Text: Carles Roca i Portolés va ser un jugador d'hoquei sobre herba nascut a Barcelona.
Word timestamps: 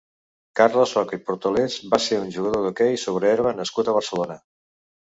Carles 0.59 0.93
Roca 0.99 1.19
i 1.19 1.21
Portolés 1.27 1.77
va 1.93 2.01
ser 2.09 2.19
un 2.25 2.35
jugador 2.39 2.65
d'hoquei 2.67 2.99
sobre 3.07 3.35
herba 3.35 3.57
nascut 3.63 3.95
a 3.95 3.99
Barcelona. 4.01 4.43